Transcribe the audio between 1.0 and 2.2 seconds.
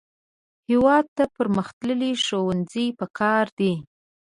ته پرمختللي